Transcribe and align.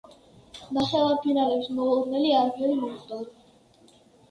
ნახევარფინალებში 0.77 1.77
მოულოდნელი 1.81 2.33
არაფერი 2.41 2.81
მომხდარა. 2.83 3.97